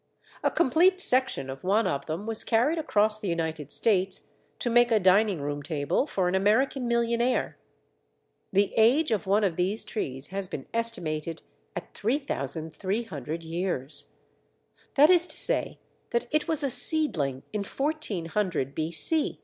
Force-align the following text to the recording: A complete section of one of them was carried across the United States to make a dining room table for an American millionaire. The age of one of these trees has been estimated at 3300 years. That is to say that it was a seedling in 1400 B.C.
A 0.41 0.49
complete 0.49 0.99
section 0.99 1.47
of 1.47 1.63
one 1.63 1.85
of 1.85 2.07
them 2.07 2.25
was 2.25 2.43
carried 2.43 2.79
across 2.79 3.19
the 3.19 3.27
United 3.27 3.71
States 3.71 4.29
to 4.57 4.71
make 4.71 4.91
a 4.91 4.99
dining 4.99 5.41
room 5.41 5.61
table 5.61 6.07
for 6.07 6.27
an 6.27 6.33
American 6.33 6.87
millionaire. 6.87 7.59
The 8.51 8.73
age 8.77 9.11
of 9.11 9.27
one 9.27 9.43
of 9.43 9.57
these 9.57 9.83
trees 9.83 10.29
has 10.29 10.47
been 10.47 10.65
estimated 10.73 11.43
at 11.75 11.93
3300 11.93 13.43
years. 13.43 14.15
That 14.95 15.11
is 15.11 15.27
to 15.27 15.35
say 15.35 15.77
that 16.09 16.25
it 16.31 16.47
was 16.47 16.63
a 16.63 16.71
seedling 16.71 17.43
in 17.53 17.63
1400 17.63 18.73
B.C. 18.73 19.39